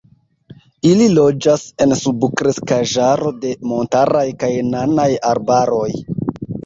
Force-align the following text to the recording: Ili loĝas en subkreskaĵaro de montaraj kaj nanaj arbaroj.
Ili 0.91 1.09
loĝas 1.17 1.65
en 1.85 1.93
subkreskaĵaro 1.99 3.35
de 3.45 3.53
montaraj 3.73 4.27
kaj 4.45 4.51
nanaj 4.73 5.09
arbaroj. 5.35 5.89